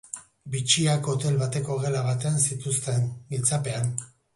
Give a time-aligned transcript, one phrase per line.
[0.55, 3.99] Bitxiak hotel bateko gela batean zituzten, giltzapean.